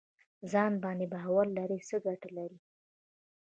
[0.51, 2.59] ځان باندې باور لرل څه ګټه لري؟